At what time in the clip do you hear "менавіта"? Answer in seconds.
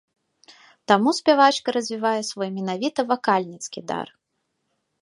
2.57-2.99